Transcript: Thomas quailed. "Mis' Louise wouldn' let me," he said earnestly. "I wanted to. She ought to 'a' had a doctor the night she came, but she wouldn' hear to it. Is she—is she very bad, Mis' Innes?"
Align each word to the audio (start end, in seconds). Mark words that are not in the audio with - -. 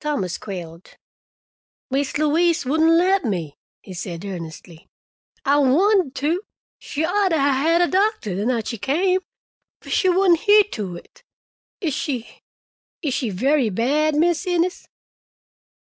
Thomas 0.00 0.38
quailed. 0.38 0.96
"Mis' 1.90 2.16
Louise 2.16 2.64
wouldn' 2.64 2.96
let 2.96 3.26
me," 3.26 3.58
he 3.82 3.92
said 3.92 4.24
earnestly. 4.24 4.88
"I 5.44 5.58
wanted 5.58 6.14
to. 6.14 6.40
She 6.78 7.04
ought 7.04 7.28
to 7.28 7.36
'a' 7.36 7.38
had 7.38 7.82
a 7.82 7.86
doctor 7.86 8.34
the 8.34 8.46
night 8.46 8.68
she 8.68 8.78
came, 8.78 9.20
but 9.80 9.92
she 9.92 10.08
wouldn' 10.08 10.36
hear 10.36 10.64
to 10.72 10.96
it. 10.96 11.22
Is 11.82 11.92
she—is 11.92 13.12
she 13.12 13.28
very 13.28 13.68
bad, 13.68 14.14
Mis' 14.14 14.46
Innes?" 14.46 14.88